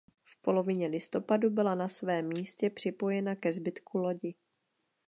V 0.23 0.41
polovině 0.41 0.87
listopadu 0.87 1.49
byla 1.49 1.75
na 1.75 1.89
svém 1.89 2.27
místě 2.27 2.69
připojena 2.69 3.35
ke 3.35 3.53
zbytku 3.53 3.97
lodi. 3.97 4.35